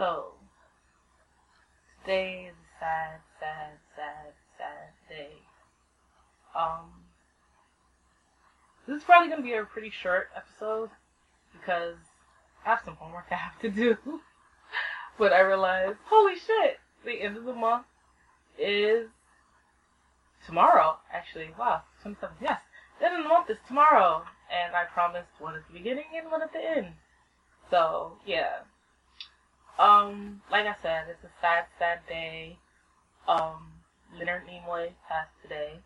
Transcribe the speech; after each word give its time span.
So, 0.00 0.32
today 2.00 2.48
is 2.48 2.54
a 2.54 2.80
sad, 2.80 3.20
sad, 3.38 3.72
sad, 3.94 4.32
sad 4.56 4.92
day. 5.10 5.32
Um, 6.56 7.04
this 8.88 8.96
is 8.96 9.04
probably 9.04 9.28
going 9.28 9.42
to 9.42 9.46
be 9.46 9.52
a 9.52 9.64
pretty 9.64 9.90
short 9.90 10.30
episode 10.34 10.88
because 11.52 11.96
I 12.64 12.70
have 12.70 12.80
some 12.82 12.96
homework 12.96 13.26
I 13.30 13.34
have 13.34 13.60
to 13.60 13.68
do. 13.68 13.98
but 15.18 15.34
I 15.34 15.40
realized, 15.40 15.98
holy 16.06 16.36
shit, 16.36 16.78
the 17.04 17.20
end 17.20 17.36
of 17.36 17.44
the 17.44 17.52
month 17.52 17.84
is 18.58 19.10
tomorrow, 20.46 20.96
actually. 21.12 21.50
Wow, 21.58 21.82
27th, 22.02 22.40
yes. 22.40 22.62
The 23.00 23.04
end 23.04 23.18
of 23.18 23.22
the 23.24 23.28
month 23.28 23.50
is 23.50 23.58
tomorrow. 23.68 24.22
And 24.50 24.74
I 24.74 24.84
promised 24.84 25.28
one 25.38 25.56
at 25.56 25.66
the 25.66 25.74
beginning 25.74 26.06
and 26.16 26.30
one 26.30 26.40
at 26.40 26.54
the 26.54 26.58
end. 26.58 26.94
So, 27.70 28.16
yeah. 28.24 28.60
Um, 29.80 30.42
like 30.50 30.66
I 30.66 30.74
said, 30.82 31.04
it's 31.08 31.24
a 31.24 31.32
sad, 31.40 31.64
sad 31.78 32.00
day. 32.06 32.58
Um, 33.26 33.72
Leonard 34.18 34.42
Nimoy 34.46 34.90
passed 35.08 35.32
today. 35.42 35.80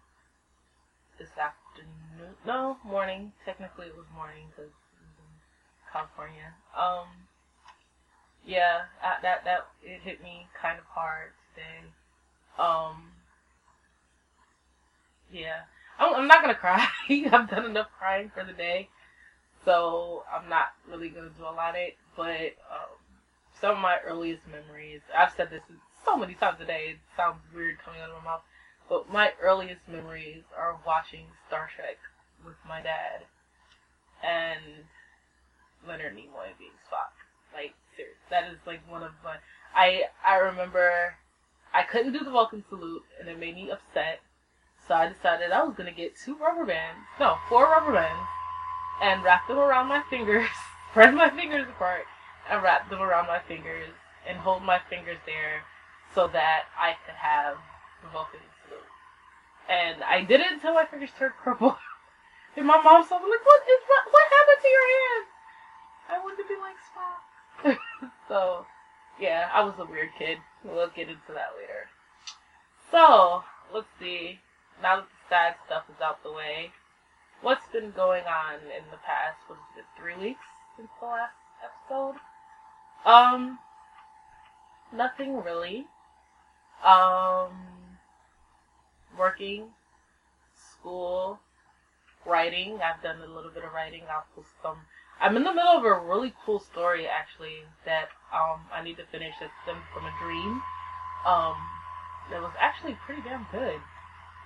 This 1.16 1.28
afternoon. 1.38 2.34
No, 2.44 2.76
morning. 2.84 3.30
Technically 3.44 3.86
it 3.86 3.96
was 3.96 4.06
morning 4.12 4.46
because 4.50 4.72
California. 5.92 6.52
Um, 6.76 7.06
yeah, 8.44 8.82
that, 9.22 9.44
that, 9.44 9.66
it 9.84 10.00
hit 10.02 10.20
me 10.24 10.48
kind 10.60 10.76
of 10.76 10.84
hard 10.86 11.30
today. 11.54 11.86
Um, 12.58 13.12
yeah. 15.32 15.70
I'm, 16.00 16.14
I'm 16.16 16.26
not 16.26 16.42
gonna 16.42 16.54
cry. 16.56 16.84
I've 17.08 17.48
done 17.48 17.66
enough 17.66 17.90
crying 17.96 18.32
for 18.34 18.42
the 18.42 18.52
day, 18.52 18.88
so 19.64 20.24
I'm 20.34 20.48
not 20.48 20.72
really 20.90 21.10
gonna 21.10 21.30
dwell 21.38 21.56
on 21.60 21.76
it. 21.76 21.96
But 22.16 22.58
um, 22.72 22.98
some 23.64 23.76
of 23.76 23.80
my 23.80 23.96
earliest 24.04 24.42
memories, 24.46 25.00
I've 25.16 25.32
said 25.32 25.48
this 25.48 25.62
so 26.04 26.18
many 26.18 26.34
times 26.34 26.60
a 26.60 26.66
day. 26.66 26.88
It 26.90 26.98
sounds 27.16 27.40
weird 27.54 27.78
coming 27.78 28.02
out 28.02 28.10
of 28.10 28.22
my 28.22 28.32
mouth, 28.32 28.42
but 28.90 29.10
my 29.10 29.32
earliest 29.40 29.88
memories 29.88 30.42
are 30.54 30.76
watching 30.86 31.28
Star 31.48 31.70
Trek 31.74 31.96
with 32.44 32.56
my 32.68 32.82
dad 32.82 33.24
and 34.22 34.84
Leonard 35.88 36.12
Nimoy 36.12 36.52
being 36.58 36.76
Spock. 36.84 37.16
Like, 37.54 37.72
serious. 37.96 38.20
That 38.28 38.52
is 38.52 38.58
like 38.66 38.80
one 38.86 39.02
of 39.02 39.12
my. 39.24 39.36
I 39.74 40.12
I 40.22 40.36
remember 40.36 41.14
I 41.72 41.84
couldn't 41.84 42.12
do 42.12 42.22
the 42.22 42.30
Vulcan 42.30 42.64
salute, 42.68 43.04
and 43.18 43.30
it 43.30 43.38
made 43.38 43.54
me 43.54 43.70
upset 43.70 44.20
so 44.86 44.94
I 44.94 45.08
decided 45.08 45.52
I 45.52 45.64
was 45.64 45.76
to 45.76 45.90
get 45.90 46.12
two 46.22 46.36
rubber 46.36 46.66
bands, 46.66 47.00
no, 47.18 47.38
four 47.48 47.64
rubber 47.64 47.94
bands, 47.94 48.28
and 49.00 49.24
wrap 49.24 49.48
them 49.48 49.56
around 49.56 49.86
my 49.86 50.02
fingers, 50.10 50.48
spread 50.90 51.14
my 51.14 51.30
fingers 51.30 51.66
apart, 51.66 52.04
and 52.50 52.62
wrap 52.62 52.90
them 52.90 53.00
around 53.00 53.26
my 53.26 53.40
fingers, 53.40 53.90
and 54.26 54.38
hold 54.38 54.62
my 54.62 54.80
fingers 54.88 55.18
there 55.26 55.62
so 56.14 56.28
that 56.28 56.64
I 56.78 56.94
could 57.04 57.14
have 57.14 57.56
the 58.02 58.08
Vulcan 58.10 58.40
salute. 58.64 58.84
And 59.68 60.02
I 60.04 60.22
did 60.22 60.40
it 60.40 60.52
until 60.52 60.74
my 60.74 60.84
fingers 60.84 61.10
turned 61.18 61.34
purple. 61.42 61.76
and 62.56 62.66
my 62.66 62.80
mom 62.80 63.04
saw 63.06 63.18
me 63.18 63.30
like, 63.30 63.44
what 63.44 63.62
is 63.62 63.82
what, 63.88 64.04
what 64.12 64.26
happened 64.30 64.62
to 64.62 64.68
your 64.68 64.88
hands? 64.94 65.28
I 66.08 66.18
wanted 66.20 66.42
to 66.42 66.48
be 66.48 66.58
like 66.60 66.78
Spock. 66.84 68.08
so, 68.28 68.66
yeah, 69.18 69.48
I 69.52 69.64
was 69.64 69.74
a 69.78 69.84
weird 69.84 70.10
kid. 70.18 70.38
We'll 70.62 70.88
get 70.88 71.08
into 71.08 71.32
that 71.32 71.56
later. 71.58 71.88
So, 72.90 73.42
let's 73.72 73.88
see 73.98 74.40
now 74.82 74.96
that 74.96 75.08
the 75.08 75.28
sad 75.28 75.54
stuff 75.66 75.84
is 75.88 76.00
out 76.00 76.22
the 76.22 76.32
way, 76.32 76.72
what's 77.42 77.66
been 77.68 77.90
going 77.92 78.24
on 78.24 78.60
in 78.60 78.84
the 78.90 79.00
past, 79.04 79.38
what 79.46 79.58
is 79.58 79.78
it, 79.78 79.88
three 79.96 80.16
weeks 80.16 80.46
since 80.76 80.90
the 81.00 81.06
last 81.06 81.36
episode? 81.62 82.20
Um, 83.04 83.58
nothing 84.92 85.42
really. 85.42 85.86
Um, 86.84 87.52
working, 89.18 89.64
school, 90.54 91.38
writing. 92.26 92.78
I've 92.82 93.02
done 93.02 93.20
a 93.20 93.32
little 93.32 93.50
bit 93.50 93.64
of 93.64 93.72
writing. 93.72 94.02
I'll 94.10 94.26
post 94.34 94.48
some. 94.62 94.76
I'm 95.20 95.36
in 95.36 95.44
the 95.44 95.54
middle 95.54 95.78
of 95.78 95.84
a 95.84 95.98
really 95.98 96.34
cool 96.44 96.58
story 96.58 97.06
actually 97.06 97.62
that 97.86 98.08
um 98.34 98.60
I 98.72 98.82
need 98.82 98.96
to 98.96 99.06
finish. 99.12 99.34
That 99.40 99.50
stems 99.62 99.84
from 99.94 100.04
a 100.04 100.12
dream. 100.22 100.60
Um, 101.24 101.56
that 102.30 102.42
was 102.42 102.52
actually 102.60 102.98
pretty 103.06 103.22
damn 103.22 103.46
good 103.52 103.80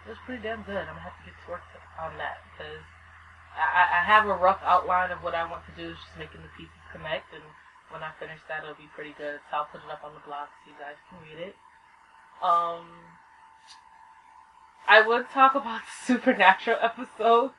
it 0.09 0.17
was 0.17 0.25
pretty 0.25 0.43
damn 0.43 0.65
good. 0.65 0.81
I'm 0.89 0.97
gonna 0.97 1.05
have 1.05 1.21
to 1.21 1.25
get 1.29 1.37
to 1.45 1.51
work 1.53 1.61
on 2.01 2.17
that 2.17 2.41
because 2.49 2.81
I, 3.53 4.01
I 4.01 4.03
have 4.09 4.25
a 4.25 4.33
rough 4.33 4.61
outline 4.65 5.13
of 5.13 5.21
what 5.21 5.37
I 5.37 5.45
want 5.45 5.69
to 5.69 5.75
do. 5.77 5.93
It's 5.93 6.01
just 6.01 6.17
making 6.17 6.41
the 6.41 6.49
pieces 6.57 6.81
connect, 6.97 7.29
and 7.37 7.45
when 7.91 8.03
I 8.03 8.10
finish 8.19 8.38
that, 8.49 8.62
it'll 8.62 8.75
be 8.75 8.88
pretty 8.94 9.15
good. 9.16 9.41
So 9.50 9.56
I'll 9.59 9.65
put 9.65 9.81
it 9.81 9.91
up 9.91 10.04
on 10.04 10.15
the 10.15 10.21
blog 10.26 10.49
so 10.49 10.71
you 10.71 10.76
guys 10.78 10.97
can 11.09 11.19
read 11.22 11.49
it. 11.49 11.54
Um, 12.43 12.87
I 14.88 15.06
would 15.06 15.28
talk 15.31 15.54
about 15.54 15.81
the 16.06 16.15
supernatural 16.15 16.78
episode, 16.81 17.53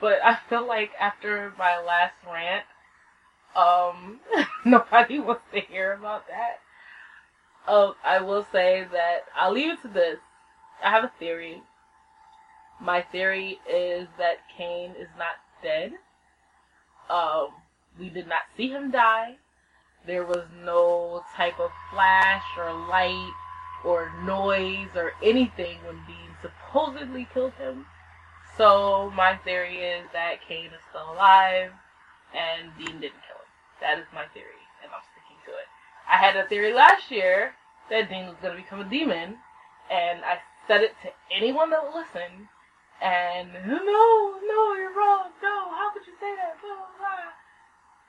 but 0.00 0.18
I 0.24 0.38
feel 0.48 0.66
like 0.66 0.90
after 1.00 1.52
my 1.58 1.80
last 1.80 2.14
rant, 2.26 2.64
um, 3.54 4.20
nobody 4.64 5.18
wants 5.18 5.42
to 5.52 5.60
hear 5.60 5.92
about 5.92 6.24
that. 6.28 6.60
Um, 7.70 7.94
I 8.04 8.20
will 8.20 8.46
say 8.52 8.86
that 8.92 9.24
I'll 9.34 9.52
leave 9.52 9.72
it 9.72 9.82
to 9.82 9.88
this. 9.88 10.18
I 10.84 10.90
have 10.90 11.04
a 11.04 11.12
theory 11.18 11.62
my 12.80 13.02
theory 13.02 13.58
is 13.70 14.08
that 14.18 14.38
Cain 14.56 14.90
is 14.98 15.08
not 15.18 15.36
dead. 15.62 15.92
Um, 17.08 17.48
we 17.98 18.10
did 18.10 18.28
not 18.28 18.42
see 18.56 18.68
him 18.68 18.90
die. 18.90 19.36
There 20.06 20.24
was 20.24 20.44
no 20.64 21.24
type 21.36 21.58
of 21.58 21.70
flash 21.90 22.44
or 22.56 22.72
light 22.72 23.32
or 23.84 24.12
noise 24.24 24.90
or 24.94 25.12
anything 25.22 25.78
when 25.84 25.96
Dean 26.06 26.30
supposedly 26.40 27.28
killed 27.34 27.54
him. 27.54 27.86
So 28.56 29.12
my 29.14 29.36
theory 29.44 29.78
is 29.78 30.06
that 30.12 30.46
Cain 30.46 30.66
is 30.66 30.82
still 30.90 31.12
alive 31.12 31.72
and 32.34 32.70
Dean 32.78 33.00
didn't 33.00 33.22
kill 33.26 33.40
him. 33.42 33.50
That 33.80 33.98
is 33.98 34.06
my 34.14 34.24
theory, 34.32 34.64
and 34.82 34.90
I'm 34.92 35.04
sticking 35.12 35.36
to 35.46 35.52
it. 35.52 35.68
I 36.08 36.16
had 36.16 36.36
a 36.36 36.48
theory 36.48 36.72
last 36.72 37.10
year 37.10 37.54
that 37.90 38.08
Dean 38.08 38.26
was 38.26 38.36
going 38.40 38.56
to 38.56 38.62
become 38.62 38.80
a 38.80 38.88
demon, 38.88 39.36
and 39.90 40.24
I 40.24 40.38
said 40.66 40.82
it 40.82 40.94
to 41.02 41.10
anyone 41.34 41.70
that 41.70 41.82
would 41.84 41.94
listen, 41.94 42.48
and 43.02 43.52
no, 43.52 44.40
no, 44.40 44.74
you're 44.74 44.96
wrong. 44.96 45.30
No, 45.42 45.70
how 45.70 45.92
could 45.92 46.06
you 46.06 46.14
say 46.18 46.34
that? 46.36 46.56
Blah, 46.62 46.74
blah, 46.74 46.96
blah. 46.98 47.32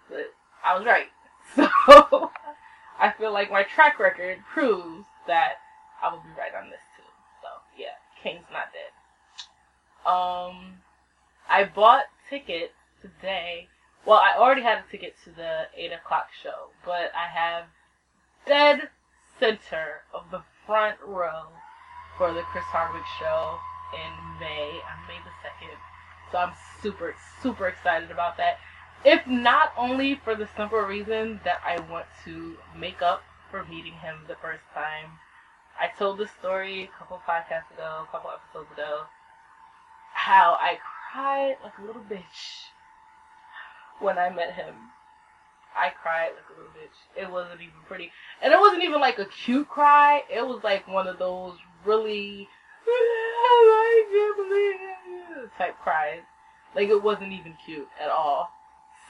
But 0.09 0.34
I 0.64 0.78
was 0.78 0.85
right. 0.85 1.08
So 1.57 2.31
I 3.00 3.12
feel 3.18 3.34
like 3.34 3.51
my 3.51 3.63
track 3.63 4.00
record 4.00 4.38
proves 4.53 5.06
that 5.28 5.53
I 6.01 6.12
will 6.12 6.19
be 6.19 6.29
right 6.38 6.53
on 6.56 6.69
this 6.69 6.79
too. 6.95 7.03
So 7.41 7.47
yeah, 7.78 7.97
King's 8.22 8.45
not 8.51 8.69
dead. 8.72 8.94
Um, 10.09 10.78
I 11.50 11.66
bought 11.66 12.06
tickets 12.29 12.73
today. 13.01 13.67
Well, 14.06 14.19
I 14.19 14.38
already 14.38 14.61
had 14.61 14.78
a 14.78 14.91
ticket 14.91 15.16
to 15.26 15.32
the 15.32 15.67
eight 15.76 15.91
o'clock 15.91 16.28
show, 16.41 16.70
but 16.85 17.11
I 17.14 17.28
have 17.28 17.66
dead 18.46 18.90
center 19.40 20.02
of 20.14 20.32
the 20.32 20.41
front 20.66 20.97
row 21.05 21.47
for 22.17 22.34
the 22.34 22.41
Chris 22.53 22.64
Hardwick 22.66 23.03
show 23.20 23.59
in 23.93 24.40
May, 24.40 24.79
on 24.79 25.08
May 25.08 25.20
the 25.23 25.34
2nd. 25.43 25.78
So 26.32 26.37
I'm 26.37 26.53
super, 26.82 27.16
super 27.41 27.67
excited 27.67 28.11
about 28.11 28.37
that. 28.37 28.59
If 29.05 29.26
not 29.28 29.73
only 29.78 30.16
for 30.16 30.35
the 30.35 30.47
simple 30.55 30.79
reason 30.79 31.40
that 31.44 31.61
I 31.66 31.79
want 31.90 32.08
to 32.26 32.58
make 32.76 33.02
up 33.02 33.23
for 33.49 33.64
meeting 33.66 33.94
him 33.94 34.20
the 34.28 34.35
first 34.35 34.64
time. 34.73 35.11
I 35.79 35.88
told 35.97 36.17
this 36.17 36.32
story 36.40 36.84
a 36.84 36.97
couple 36.99 37.22
podcasts 37.28 37.72
ago, 37.73 38.05
a 38.08 38.11
couple 38.11 38.32
episodes 38.32 38.72
ago, 38.72 39.03
how 40.14 40.58
I 40.59 40.79
cried 41.11 41.58
like 41.64 41.78
a 41.78 41.85
little 41.85 42.02
bitch 42.02 42.70
when 43.99 44.17
I 44.17 44.29
met 44.29 44.53
him. 44.53 44.73
I 45.76 45.90
cried 45.90 46.32
like 46.35 46.49
a 46.49 46.58
little 46.58 46.73
bitch. 46.73 47.22
It 47.22 47.32
wasn't 47.32 47.61
even 47.61 47.79
pretty. 47.88 48.11
And 48.41 48.52
it 48.52 48.59
wasn't 48.59 48.84
even 48.84 48.99
like 48.99 49.20
a 49.20 49.26
cute 49.26 49.70
cry. 49.70 50.23
It 50.34 50.46
was 50.46 50.64
like 50.64 50.88
one 50.88 51.08
of 51.08 51.20
those 51.20 51.53
really 51.85 52.49
I 52.88 54.05
can't 54.11 54.38
believe 54.38 55.46
it. 55.46 55.58
Type 55.58 55.78
cries. 55.84 56.22
Like 56.76 56.90
it 56.90 57.03
wasn't 57.03 57.34
even 57.34 57.55
cute 57.66 57.88
at 58.02 58.09
all. 58.09 58.52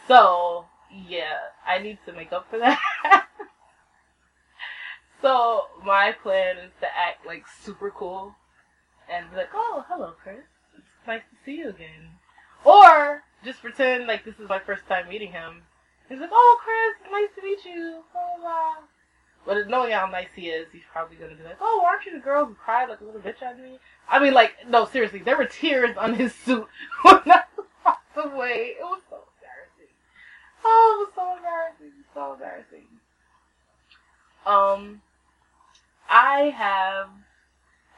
So, 0.07 0.65
yeah, 0.91 1.37
I 1.65 1.79
need 1.79 1.97
to 2.05 2.13
make 2.13 2.31
up 2.31 2.49
for 2.49 2.59
that. 2.59 2.79
so, 5.21 5.63
my 5.85 6.13
plan 6.23 6.57
is 6.57 6.71
to 6.79 6.87
act 6.87 7.25
like 7.25 7.45
super 7.61 7.91
cool 7.91 8.33
and 9.11 9.29
be 9.31 9.37
like, 9.37 9.49
oh, 9.53 9.83
hello, 9.89 10.13
Chris. 10.21 10.37
It's 10.77 11.07
nice 11.07 11.21
to 11.29 11.37
see 11.45 11.57
you 11.57 11.69
again. 11.69 12.09
Or 12.63 13.23
just 13.43 13.61
pretend 13.61 14.07
like 14.07 14.23
this 14.23 14.39
is 14.39 14.47
my 14.47 14.59
first 14.59 14.87
time 14.87 15.09
meeting 15.09 15.31
him. 15.31 15.63
He's 16.07 16.19
like, 16.19 16.29
oh, 16.31 16.59
Chris, 16.63 17.11
nice 17.11 17.29
to 17.35 17.43
meet 17.43 17.65
you. 17.65 18.03
Blah, 18.13 18.39
blah. 18.39 18.75
But 19.45 19.69
knowing 19.69 19.91
how 19.91 20.07
nice 20.07 20.27
he 20.35 20.49
is, 20.49 20.67
he's 20.73 20.81
probably 20.91 21.15
gonna 21.15 21.35
be 21.35 21.43
like, 21.43 21.55
"Oh, 21.61 21.81
aren't 21.87 22.05
you 22.05 22.11
the 22.11 22.19
girl 22.19 22.45
who 22.45 22.53
cried 22.53 22.89
like 22.89 22.99
a 22.99 23.05
little 23.05 23.21
bitch 23.21 23.41
on 23.41 23.61
me?" 23.61 23.79
I 24.09 24.19
mean, 24.19 24.33
like, 24.33 24.51
no, 24.67 24.83
seriously, 24.85 25.19
there 25.19 25.37
were 25.37 25.45
tears 25.45 25.95
on 25.95 26.15
his 26.15 26.35
suit 26.35 26.67
when 27.03 27.21
I 27.27 27.43
walked 27.85 28.17
away. 28.17 28.75
It 28.77 28.83
was. 28.83 28.99
Oh, 30.69 30.95
it 30.95 30.99
was 30.99 31.13
so 31.15 31.37
embarrassing, 31.37 32.03
so 32.13 32.33
embarrassing. 32.33 32.87
Um, 34.45 35.01
I 36.09 36.53
have, 36.55 37.07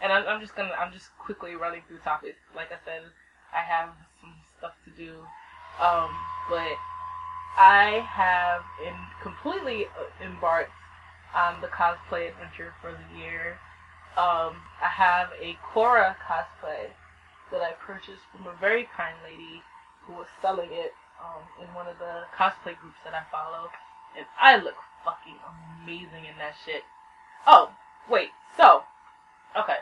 and 0.01 0.13
I'm, 0.13 0.27
I'm 0.27 0.39
just 0.39 0.55
gonna, 0.55 0.73
I'm 0.79 0.93
just 0.93 1.07
quickly 1.17 1.55
running 1.55 1.81
through 1.87 1.97
topics. 1.99 2.37
Like 2.55 2.71
I 2.71 2.77
said, 2.85 3.01
I 3.53 3.61
have 3.61 3.89
some 4.21 4.33
stuff 4.57 4.73
to 4.85 4.91
do. 4.91 5.15
Um, 5.81 6.09
but 6.47 6.77
I 7.57 8.05
have 8.07 8.61
in 8.85 8.93
completely 9.21 9.85
uh, 9.85 10.25
embarked 10.25 10.71
on 11.35 11.61
the 11.61 11.67
cosplay 11.67 12.29
adventure 12.29 12.73
for 12.81 12.91
the 12.91 13.19
year. 13.19 13.57
Um, 14.17 14.61
I 14.81 14.87
have 14.89 15.29
a 15.41 15.57
Korra 15.73 16.15
cosplay 16.27 16.89
that 17.51 17.61
I 17.61 17.71
purchased 17.85 18.21
from 18.31 18.47
a 18.47 18.55
very 18.59 18.87
kind 18.95 19.15
lady 19.23 19.61
who 20.05 20.13
was 20.13 20.27
selling 20.41 20.69
it 20.71 20.93
um, 21.23 21.43
in 21.61 21.73
one 21.73 21.87
of 21.87 21.99
the 21.99 22.25
cosplay 22.35 22.77
groups 22.79 22.99
that 23.03 23.13
I 23.13 23.23
follow, 23.31 23.69
and 24.17 24.25
I 24.39 24.57
look 24.57 24.75
fucking 25.03 25.37
amazing 25.83 26.25
in 26.25 26.37
that 26.39 26.55
shit. 26.65 26.83
Oh, 27.47 27.71
wait, 28.09 28.29
so, 28.57 28.83
okay. 29.57 29.77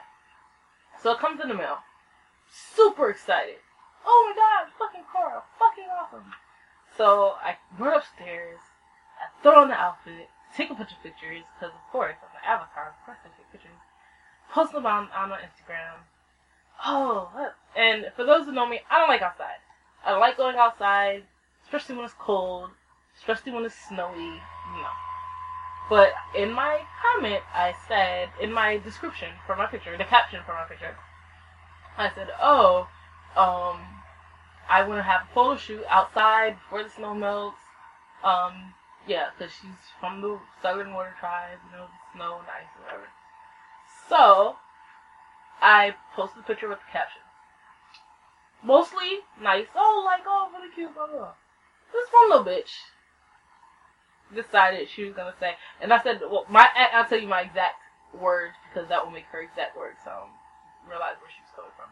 So 1.02 1.12
it 1.12 1.20
comes 1.20 1.42
in 1.42 1.50
the 1.50 1.56
mail. 1.56 1.80
Super 2.50 3.10
excited. 3.10 3.62
Oh 4.06 4.20
my 4.30 4.36
god, 4.36 4.72
fucking 4.80 5.06
Korra, 5.14 5.44
fucking 5.60 5.90
awesome. 5.92 6.32
So 6.96 7.36
I 7.44 7.58
run 7.78 7.98
upstairs, 7.98 8.60
I 9.20 9.30
throw 9.44 9.62
on 9.62 9.68
the 9.68 9.76
outfit, 9.76 10.30
take 10.56 10.70
a 10.70 10.74
bunch 10.74 10.92
of 10.92 11.04
pictures, 11.04 11.44
because 11.56 11.76
of 11.76 11.92
course, 11.92 12.16
I'm 12.24 12.36
an 12.36 12.46
avatar, 12.46 12.96
of 12.96 13.06
course 13.06 13.20
I 13.24 13.30
take 13.38 13.52
pictures. 13.52 13.78
Post 14.52 14.72
them 14.72 14.86
on, 14.86 15.10
on 15.12 15.30
my 15.30 15.40
Instagram. 15.40 16.08
Oh, 16.86 17.30
and 17.76 18.06
for 18.16 18.24
those 18.24 18.46
who 18.46 18.54
know 18.54 18.68
me, 18.68 18.80
I 18.90 19.00
don't 19.00 19.10
like 19.10 19.22
outside. 19.22 19.60
I 20.06 20.18
like 20.18 20.38
going 20.38 20.56
outside, 20.56 21.24
especially 21.64 21.96
when 21.96 22.06
it's 22.06 22.14
cold, 22.18 22.70
especially 23.18 23.52
when 23.52 23.66
it's 23.66 23.76
snowy. 23.88 24.42
No. 24.76 24.88
But 25.90 26.14
in 26.36 26.52
my 26.52 26.82
comment, 27.02 27.44
I 27.54 27.74
said, 27.88 28.30
in 28.42 28.52
my 28.52 28.78
description 28.78 29.30
for 29.46 29.56
my 29.56 29.66
picture, 29.68 29.98
the 29.98 30.04
caption 30.04 30.42
for 30.46 30.54
my 30.54 30.66
picture, 30.66 30.96
I 31.98 32.12
said, 32.14 32.28
oh, 32.42 32.88
um, 33.36 33.80
I 34.70 34.84
want 34.84 35.00
to 35.00 35.04
have 35.04 35.22
a 35.30 35.34
photo 35.34 35.58
shoot 35.58 35.84
outside 35.90 36.58
before 36.60 36.84
the 36.84 36.90
snow 36.90 37.14
melts. 37.14 37.58
Um, 38.24 38.74
yeah, 39.08 39.30
because 39.38 39.54
she's 39.54 39.72
from 40.00 40.22
the 40.22 40.40
Southern 40.62 40.94
Water 40.94 41.16
Tribe, 41.20 41.60
you 41.66 41.78
know, 41.78 41.86
the 41.86 42.18
snow 42.18 42.40
and 42.40 42.48
ice, 42.48 42.68
whatever. 42.84 43.08
So, 44.10 44.58
I 45.62 45.96
posted 46.16 46.44
a 46.44 46.48
picture 46.48 46.68
with 46.68 46.80
the 46.80 46.92
caption. 46.92 47.22
Mostly 48.68 49.20
nice. 49.42 49.68
Oh, 49.74 50.04
like, 50.06 50.24
oh, 50.28 50.50
really 50.52 50.68
cute, 50.76 50.94
blah, 50.94 51.08
blah. 51.08 51.32
This 51.94 52.06
one 52.12 52.30
little 52.30 52.46
bitch 52.46 52.76
decided 54.36 54.90
she 54.90 55.06
was 55.06 55.14
gonna 55.14 55.34
say, 55.40 55.54
and 55.80 55.94
I 55.94 56.04
said, 56.04 56.20
well, 56.20 56.46
my 56.50 56.68
I'll 56.94 57.06
tell 57.06 57.18
you 57.18 57.30
my 57.30 57.44
exact 57.44 57.76
words 58.14 58.56
because 58.68 58.90
that 58.90 59.06
will 59.06 59.14
make 59.14 59.24
her 59.32 59.42
exact 59.42 59.78
words 59.78 59.96
so 60.04 60.12
um, 60.12 60.30
realize 60.86 61.16
where 61.22 61.32
she 61.32 61.40
was 61.44 61.52
coming 61.56 61.72
from. 61.78 61.88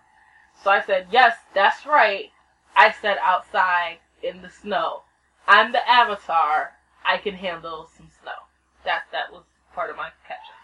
So 0.62 0.70
I 0.70 0.82
said, 0.82 1.08
yes, 1.12 1.38
that's 1.54 1.86
right. 1.86 2.32
I 2.76 2.92
said 2.92 3.20
outside 3.24 4.00
in 4.22 4.42
the 4.42 4.50
snow. 4.50 5.04
I'm 5.48 5.72
the 5.72 5.90
avatar. 5.90 6.74
I 7.06 7.20
can 7.20 7.36
handle 7.36 7.90
some 7.96 8.10
snow. 8.22 8.52
That 8.84 9.04
that 9.14 9.32
was 9.32 9.44
part 9.74 9.90
of 9.90 9.96
my 9.96 10.10
caption. 10.28 10.56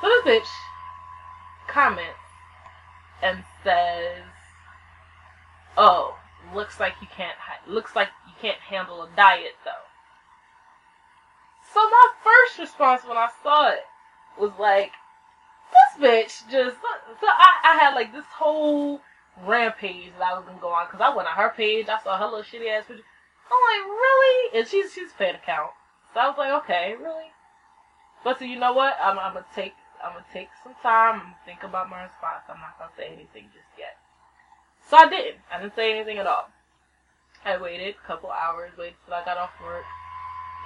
So 0.00 0.06
this 0.06 0.22
bitch 0.24 0.48
comments 1.66 2.22
and 3.20 3.42
says, 3.64 4.22
"Oh, 5.78 6.18
looks 6.52 6.80
like 6.80 6.94
you 7.00 7.06
can't. 7.06 7.38
Looks 7.68 7.94
like 7.94 8.08
you 8.26 8.34
can't 8.42 8.58
handle 8.58 9.02
a 9.02 9.08
diet 9.16 9.54
though." 9.64 9.86
So 11.72 11.80
my 11.88 12.08
first 12.24 12.58
response 12.58 13.04
when 13.04 13.16
I 13.16 13.28
saw 13.42 13.68
it 13.70 13.86
was 14.36 14.50
like, 14.58 14.92
"This 15.72 16.02
bitch 16.02 16.50
just." 16.50 16.76
So 17.20 17.26
I, 17.26 17.60
I 17.64 17.78
had 17.78 17.94
like 17.94 18.12
this 18.12 18.26
whole 18.26 19.00
rampage 19.46 20.12
that 20.18 20.32
I 20.32 20.34
was 20.34 20.44
gonna 20.46 20.58
go 20.58 20.68
on 20.70 20.86
because 20.86 21.00
I 21.00 21.14
went 21.14 21.28
on 21.28 21.36
her 21.36 21.54
page. 21.56 21.88
I 21.88 22.02
saw 22.02 22.18
her 22.18 22.24
little 22.24 22.42
shitty 22.42 22.68
ass 22.68 22.86
picture. 22.86 23.04
I'm 23.50 23.62
like, 23.70 23.86
really? 23.88 24.58
And 24.58 24.68
she's 24.68 24.92
she's 24.92 25.12
fan 25.12 25.36
account. 25.36 25.70
So 26.12 26.20
I 26.20 26.28
was 26.28 26.38
like, 26.38 26.52
okay, 26.64 26.96
really? 27.00 27.30
But 28.24 28.38
so 28.38 28.44
you 28.44 28.58
know 28.58 28.72
what? 28.72 28.96
I'm, 29.00 29.18
I'm 29.18 29.34
gonna 29.34 29.46
take 29.54 29.74
I'm 30.02 30.12
gonna 30.12 30.24
take 30.32 30.48
some 30.62 30.74
time 30.82 31.20
and 31.20 31.34
think 31.44 31.62
about 31.62 31.88
my 31.88 32.02
response. 32.02 32.44
I'm 32.48 32.60
not 32.60 32.78
gonna 32.78 32.90
say 32.96 33.06
anything 33.06 33.50
just. 33.54 33.67
So 34.88 34.96
I 34.96 35.08
didn't. 35.08 35.36
I 35.52 35.60
didn't 35.60 35.74
say 35.74 35.92
anything 35.92 36.18
at 36.18 36.26
all. 36.26 36.48
I 37.44 37.56
waited 37.56 37.94
a 37.94 38.06
couple 38.06 38.30
hours, 38.30 38.72
waited 38.76 38.96
till 39.04 39.14
I 39.14 39.24
got 39.24 39.36
off 39.36 39.50
work, 39.62 39.84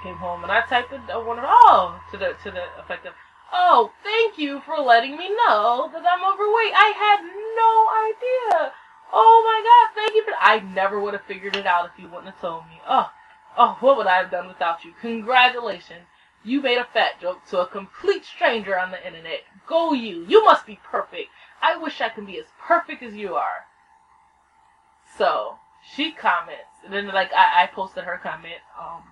came 0.01 0.15
home, 0.15 0.43
and 0.43 0.51
I 0.51 0.61
typed 0.61 0.91
the 0.91 1.19
one 1.19 1.39
of 1.39 1.45
all 1.45 1.99
to 2.11 2.17
the 2.17 2.35
to 2.43 2.51
the 2.51 2.63
effect 2.79 3.05
of, 3.05 3.13
"Oh, 3.51 3.91
thank 4.01 4.37
you 4.37 4.61
for 4.61 4.77
letting 4.77 5.17
me 5.17 5.29
know 5.29 5.89
that 5.91 6.05
I'm 6.05 6.23
overweight. 6.23 6.73
I 6.73 6.93
had 6.95 7.21
no 7.21 7.73
idea. 8.07 8.73
Oh 9.11 9.43
my 9.45 9.59
god, 9.61 9.95
thank 9.95 10.15
you 10.15 10.23
for. 10.23 10.33
I 10.39 10.59
never 10.59 10.99
would 10.99 11.13
have 11.13 11.23
figured 11.23 11.55
it 11.55 11.67
out 11.67 11.85
if 11.85 11.99
you 12.01 12.07
wouldn't 12.07 12.33
have 12.33 12.41
told 12.41 12.65
me. 12.67 12.81
Oh, 12.87 13.11
oh, 13.57 13.77
what 13.81 13.97
would 13.97 14.07
I 14.07 14.17
have 14.17 14.31
done 14.31 14.47
without 14.47 14.85
you? 14.85 14.93
Congratulations." 15.01 16.07
You 16.45 16.61
made 16.61 16.77
a 16.77 16.85
fat 16.85 17.19
joke 17.21 17.45
to 17.47 17.59
a 17.59 17.67
complete 17.67 18.25
stranger 18.25 18.77
on 18.77 18.91
the 18.91 19.05
internet. 19.05 19.43
Go 19.67 19.93
you. 19.93 20.25
You 20.27 20.43
must 20.43 20.65
be 20.65 20.79
perfect. 20.83 21.29
I 21.61 21.77
wish 21.77 22.01
I 22.01 22.09
could 22.09 22.25
be 22.25 22.39
as 22.39 22.47
perfect 22.59 23.01
as 23.03 23.13
you 23.13 23.35
are. 23.35 23.65
So, 25.17 25.57
she 25.95 26.11
comments. 26.11 26.81
And 26.83 26.93
then, 26.93 27.07
like, 27.07 27.31
I, 27.33 27.63
I 27.63 27.67
posted 27.67 28.03
her 28.03 28.19
comment, 28.21 28.61
um, 28.79 29.03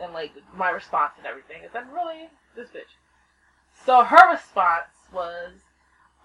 and, 0.00 0.12
like, 0.12 0.32
my 0.56 0.70
response 0.70 1.12
and 1.18 1.26
everything. 1.26 1.62
I 1.68 1.72
said, 1.72 1.92
really? 1.92 2.28
This 2.56 2.68
bitch. 2.68 2.96
So, 3.84 4.04
her 4.04 4.32
response 4.32 5.08
was, 5.12 5.52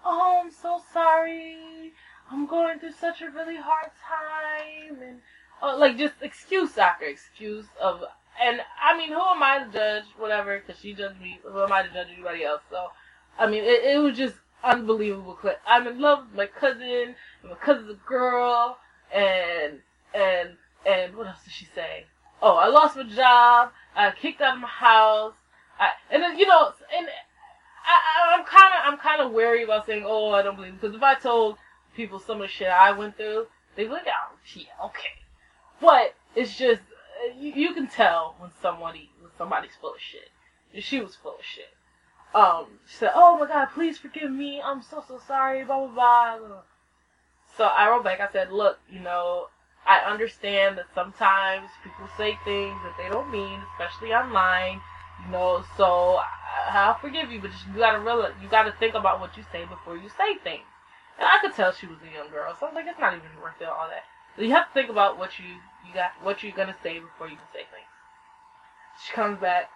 oh, 0.04 0.42
I'm 0.44 0.50
so 0.50 0.80
sorry. 0.92 1.92
I'm 2.30 2.46
going 2.46 2.78
through 2.78 2.92
such 2.92 3.22
a 3.22 3.30
really 3.30 3.56
hard 3.56 3.90
time. 4.06 5.02
And, 5.02 5.20
uh, 5.62 5.76
like, 5.76 5.98
just 5.98 6.14
excuse 6.22 6.78
after 6.78 7.06
excuse 7.06 7.66
of 7.80 8.04
and 8.40 8.60
I 8.82 8.96
mean, 8.96 9.08
who 9.08 9.20
am 9.20 9.42
I 9.42 9.64
to 9.64 9.72
judge? 9.72 10.04
Whatever, 10.16 10.58
because 10.58 10.80
she 10.80 10.94
judged 10.94 11.20
me. 11.20 11.40
Who 11.42 11.60
am 11.60 11.72
I 11.72 11.82
to 11.82 11.92
judge 11.92 12.08
anybody 12.12 12.44
else? 12.44 12.62
So, 12.70 12.88
I 13.38 13.46
mean, 13.46 13.64
it, 13.64 13.84
it 13.84 13.98
was 13.98 14.16
just 14.16 14.36
unbelievable. 14.62 15.34
Clip. 15.34 15.60
I'm 15.66 15.86
in 15.86 16.00
love 16.00 16.26
with 16.26 16.36
my 16.36 16.46
cousin. 16.46 17.16
And 17.42 17.50
my 17.50 17.56
cousin's 17.56 17.90
a 17.90 18.08
girl, 18.08 18.78
and 19.12 19.80
and 20.14 20.50
and 20.86 21.16
what 21.16 21.26
else 21.26 21.44
did 21.44 21.52
she 21.52 21.66
say? 21.74 22.04
Oh, 22.40 22.56
I 22.56 22.68
lost 22.68 22.96
my 22.96 23.04
job. 23.04 23.72
I 23.96 24.10
kicked 24.12 24.40
out 24.40 24.54
of 24.54 24.60
my 24.60 24.68
house. 24.68 25.34
I 25.78 25.90
and 26.10 26.22
then 26.22 26.38
you 26.38 26.46
know, 26.46 26.72
and 26.96 27.08
I, 27.84 28.36
I'm 28.36 28.44
kind 28.44 28.74
of 28.74 28.92
I'm 28.92 28.98
kind 28.98 29.20
of 29.20 29.32
wary 29.32 29.64
about 29.64 29.86
saying, 29.86 30.04
oh, 30.06 30.32
I 30.32 30.42
don't 30.42 30.56
believe 30.56 30.80
because 30.80 30.94
if 30.94 31.02
I 31.02 31.14
told 31.14 31.56
people 31.96 32.18
some 32.18 32.36
of 32.36 32.42
the 32.42 32.48
shit 32.48 32.68
I 32.68 32.92
went 32.92 33.16
through, 33.16 33.46
they 33.76 33.86
would 33.86 34.00
oh, 34.06 34.36
yeah, 34.54 34.86
okay. 34.86 35.08
But 35.80 36.14
it's 36.34 36.56
just 36.56 36.82
you, 37.38 37.52
you 37.52 37.74
can 37.74 37.88
tell 37.88 38.34
when 38.38 38.50
somebody 38.62 39.10
when 39.20 39.30
somebody's 39.36 39.76
full 39.80 39.94
of 39.94 40.00
shit. 40.00 40.30
She 40.82 41.00
was 41.00 41.14
full 41.14 41.36
of 41.36 41.44
shit. 41.44 41.70
Um, 42.34 42.66
she 42.86 42.96
said, 42.96 43.12
"Oh 43.14 43.38
my 43.38 43.46
God, 43.46 43.68
please 43.72 43.98
forgive 43.98 44.30
me. 44.30 44.60
I'm 44.62 44.82
so 44.82 45.02
so 45.06 45.18
sorry." 45.26 45.64
Blah 45.64 45.86
blah 45.86 46.38
blah. 46.38 46.62
So 47.58 47.64
I 47.64 47.90
wrote 47.90 48.04
back. 48.04 48.20
I 48.20 48.30
said, 48.32 48.52
"Look, 48.52 48.78
you 48.88 49.00
know, 49.00 49.48
I 49.84 49.98
understand 50.00 50.78
that 50.78 50.86
sometimes 50.94 51.68
people 51.82 52.08
say 52.16 52.38
things 52.44 52.80
that 52.84 52.96
they 52.96 53.08
don't 53.08 53.30
mean, 53.30 53.60
especially 53.72 54.14
online. 54.14 54.80
You 55.26 55.32
know, 55.32 55.64
so 55.76 56.22
I, 56.22 56.86
I'll 56.86 56.94
forgive 56.98 57.32
you, 57.32 57.40
but 57.40 57.50
you 57.66 57.76
gotta 57.76 57.98
realize, 57.98 58.32
you 58.40 58.48
gotta 58.48 58.72
think 58.78 58.94
about 58.94 59.18
what 59.18 59.36
you 59.36 59.44
say 59.50 59.64
before 59.64 59.96
you 59.96 60.08
say 60.08 60.38
things." 60.44 60.70
And 61.18 61.26
I 61.26 61.38
could 61.42 61.52
tell 61.54 61.72
she 61.72 61.88
was 61.88 61.98
a 62.08 62.14
young 62.14 62.30
girl, 62.30 62.54
so 62.54 62.66
I 62.66 62.68
was 62.70 62.76
like, 62.76 62.86
"It's 62.86 63.00
not 63.00 63.12
even 63.14 63.28
worth 63.42 63.60
it, 63.60 63.66
all 63.68 63.88
that." 63.90 64.04
So 64.36 64.42
you 64.42 64.52
have 64.52 64.68
to 64.68 64.72
think 64.72 64.88
about 64.88 65.18
what 65.18 65.38
you 65.40 65.58
you 65.84 65.92
got 65.92 66.12
what 66.22 66.42
you're 66.44 66.52
gonna 66.52 66.76
say 66.82 67.00
before 67.00 67.28
you 67.28 67.36
can 67.36 67.50
say 67.52 67.66
things. 67.74 67.90
She 69.04 69.12
comes 69.12 69.40
back. 69.40 69.68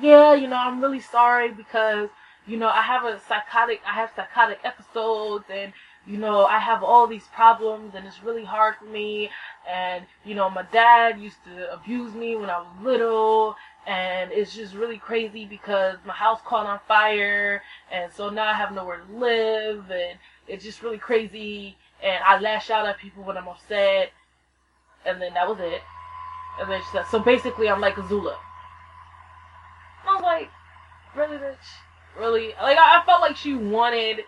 Yeah, 0.00 0.34
you 0.34 0.46
know, 0.46 0.56
I'm 0.56 0.80
really 0.80 1.00
sorry 1.00 1.50
because, 1.50 2.08
you 2.46 2.56
know, 2.56 2.68
I 2.68 2.82
have 2.82 3.04
a 3.04 3.18
psychotic 3.20 3.80
I 3.86 3.94
have 3.94 4.10
psychotic 4.14 4.60
episodes 4.64 5.46
and 5.50 5.72
you 6.06 6.18
know, 6.18 6.44
I 6.44 6.58
have 6.58 6.82
all 6.82 7.06
these 7.06 7.24
problems 7.34 7.94
and 7.94 8.06
it's 8.06 8.22
really 8.22 8.44
hard 8.44 8.76
for 8.76 8.86
me 8.86 9.30
and 9.70 10.04
you 10.24 10.34
know, 10.34 10.50
my 10.50 10.64
dad 10.72 11.20
used 11.20 11.42
to 11.44 11.72
abuse 11.72 12.14
me 12.14 12.36
when 12.36 12.50
I 12.50 12.58
was 12.58 12.68
little 12.82 13.56
and 13.86 14.30
it's 14.32 14.54
just 14.54 14.74
really 14.74 14.98
crazy 14.98 15.44
because 15.44 15.96
my 16.06 16.14
house 16.14 16.40
caught 16.44 16.66
on 16.66 16.80
fire 16.86 17.62
and 17.90 18.12
so 18.12 18.30
now 18.30 18.48
I 18.48 18.54
have 18.54 18.72
nowhere 18.72 18.98
to 18.98 19.18
live 19.18 19.90
and 19.90 20.18
it's 20.46 20.64
just 20.64 20.82
really 20.82 20.98
crazy 20.98 21.76
and 22.04 22.22
I 22.22 22.38
lash 22.38 22.70
out 22.70 22.86
at 22.86 22.98
people 22.98 23.24
when 23.24 23.38
I'm 23.38 23.48
upset, 23.48 24.12
and 25.06 25.20
then 25.20 25.32
that 25.34 25.48
was 25.48 25.58
it. 25.58 25.82
And 26.60 26.70
then 26.70 26.80
she 26.80 26.86
said, 26.92 27.06
so 27.10 27.18
basically 27.18 27.68
I'm 27.68 27.80
like 27.80 27.94
Azula. 27.94 28.36
I 30.06 30.14
was 30.14 30.22
like, 30.22 30.50
really, 31.16 31.38
bitch? 31.38 31.56
Really? 32.18 32.48
Like, 32.60 32.78
I, 32.78 33.00
I 33.00 33.06
felt 33.06 33.22
like 33.22 33.36
she 33.36 33.54
wanted 33.54 34.20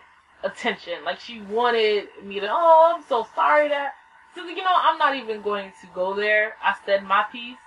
attention. 0.43 1.03
Like, 1.05 1.19
she 1.19 1.41
wanted 1.41 2.07
me 2.23 2.39
to, 2.39 2.47
oh, 2.49 2.93
I'm 2.95 3.03
so 3.03 3.27
sorry 3.35 3.69
that, 3.69 3.93
so, 4.35 4.45
you 4.45 4.55
know, 4.57 4.75
I'm 4.75 4.97
not 4.97 5.15
even 5.15 5.41
going 5.41 5.71
to 5.81 5.87
go 5.95 6.15
there. 6.15 6.53
I 6.63 6.75
said 6.85 7.03
my 7.03 7.25
piece. 7.31 7.57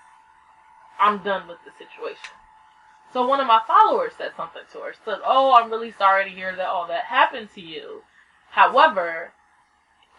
I'm 1.00 1.18
done 1.18 1.48
with 1.48 1.58
the 1.64 1.72
situation. 1.72 2.30
So 3.12 3.26
one 3.26 3.40
of 3.40 3.46
my 3.46 3.60
followers 3.66 4.12
said 4.16 4.32
something 4.36 4.62
to 4.72 4.78
her. 4.80 4.94
Said, 5.04 5.18
"Oh, 5.24 5.54
I'm 5.54 5.70
really 5.70 5.90
sorry 5.90 6.24
to 6.24 6.30
hear 6.30 6.54
that 6.54 6.68
all 6.68 6.86
that 6.88 7.04
happened 7.04 7.48
to 7.54 7.60
you. 7.60 8.02
However, 8.50 9.32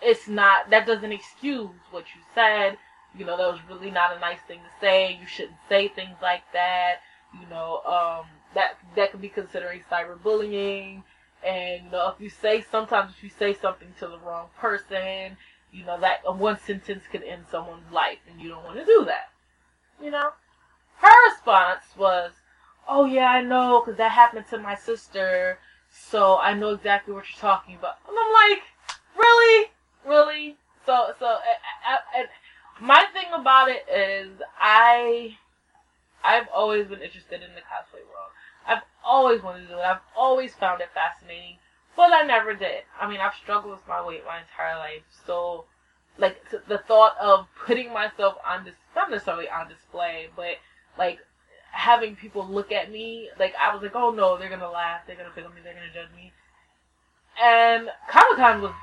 it's 0.01 0.27
not 0.27 0.69
that 0.71 0.87
doesn't 0.87 1.11
excuse 1.11 1.69
what 1.91 2.05
you 2.15 2.21
said. 2.35 2.77
You 3.17 3.25
know, 3.25 3.37
that 3.37 3.47
was 3.47 3.59
really 3.69 3.91
not 3.91 4.15
a 4.15 4.19
nice 4.19 4.39
thing 4.47 4.59
to 4.59 4.79
say. 4.79 5.17
You 5.19 5.27
shouldn't 5.27 5.57
say 5.69 5.87
things 5.87 6.17
like 6.21 6.43
that. 6.53 6.97
You 7.33 7.47
know, 7.49 7.81
um, 7.85 8.25
that 8.55 8.77
that 8.95 9.11
could 9.11 9.21
be 9.21 9.29
considering 9.29 9.83
cyberbullying. 9.89 11.03
And 11.45 11.85
you 11.85 11.91
know, 11.91 12.13
if 12.15 12.21
you 12.21 12.29
say 12.29 12.61
sometimes 12.61 13.13
if 13.17 13.23
you 13.23 13.29
say 13.29 13.53
something 13.53 13.93
to 13.99 14.07
the 14.07 14.19
wrong 14.19 14.49
person, 14.59 15.37
you 15.71 15.85
know 15.85 15.99
that 15.99 16.21
uh, 16.27 16.33
one 16.33 16.59
sentence 16.59 17.03
could 17.11 17.23
end 17.23 17.45
someone's 17.49 17.91
life, 17.91 18.19
and 18.29 18.39
you 18.39 18.49
don't 18.49 18.63
want 18.63 18.77
to 18.77 18.85
do 18.85 19.05
that. 19.05 19.31
You 20.01 20.11
know, 20.11 20.31
her 20.97 21.31
response 21.31 21.83
was, 21.97 22.31
"Oh 22.87 23.05
yeah, 23.05 23.31
I 23.31 23.41
know, 23.41 23.81
because 23.81 23.97
that 23.97 24.11
happened 24.11 24.45
to 24.49 24.57
my 24.59 24.75
sister, 24.75 25.59
so 25.89 26.37
I 26.37 26.53
know 26.53 26.69
exactly 26.69 27.13
what 27.13 27.25
you're 27.29 27.41
talking 27.41 27.75
about." 27.75 27.97
And 28.07 28.15
I'm 28.19 28.33
like, 28.51 28.63
really, 29.17 29.71
really? 30.05 30.57
So, 30.85 31.13
so, 31.19 31.37
and 32.17 32.27
my 32.79 33.05
thing 33.13 33.31
about 33.33 33.69
it 33.69 33.85
is, 33.87 34.41
I, 34.59 35.37
I've 36.23 36.47
always 36.53 36.87
been 36.87 37.01
interested 37.01 37.41
in 37.41 37.53
the 37.53 37.61
cosplay 37.61 38.01
world. 38.09 38.31
Always 39.03 39.41
wanted 39.41 39.63
to 39.63 39.67
do 39.67 39.79
it. 39.79 39.85
I've 39.85 40.01
always 40.15 40.53
found 40.53 40.81
it 40.81 40.89
fascinating, 40.93 41.57
but 41.95 42.13
I 42.13 42.23
never 42.23 42.53
did. 42.53 42.83
I 42.99 43.09
mean, 43.09 43.19
I've 43.19 43.33
struggled 43.33 43.73
with 43.73 43.87
my 43.87 44.05
weight 44.05 44.23
my 44.25 44.39
entire 44.41 44.77
life, 44.77 45.03
so 45.25 45.65
like 46.17 46.37
the 46.67 46.77
thought 46.77 47.15
of 47.19 47.47
putting 47.65 47.93
myself 47.93 48.35
on 48.47 48.65
this 48.65 48.75
not 48.95 49.09
necessarily 49.09 49.49
on 49.49 49.69
display, 49.69 50.29
but 50.35 50.57
like 50.97 51.19
having 51.71 52.15
people 52.15 52.45
look 52.45 52.71
at 52.71 52.91
me, 52.91 53.29
like 53.39 53.53
I 53.59 53.73
was 53.73 53.81
like, 53.81 53.95
oh 53.95 54.11
no, 54.11 54.37
they're 54.37 54.49
gonna 54.49 54.69
laugh, 54.69 55.01
they're 55.07 55.15
gonna 55.15 55.31
pick 55.33 55.45
on 55.45 55.55
me, 55.55 55.61
they're 55.63 55.73
gonna 55.73 55.93
judge 55.93 56.13
me. 56.15 56.33
And 57.41 57.89
Comic 58.09 58.37
Con 58.37 58.61
was 58.61 58.73